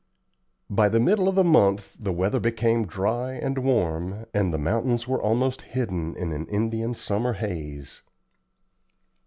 [0.67, 5.07] By the middle of the month the weather became dry and warm, and the mountains
[5.07, 8.01] were almost hidden in an Indian summer haze.